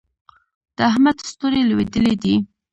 [0.75, 2.35] د احمد ستوری لوېدلی دی.